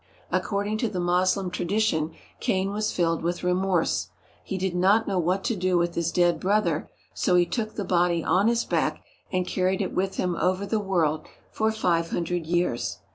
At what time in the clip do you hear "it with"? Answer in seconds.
9.79-10.15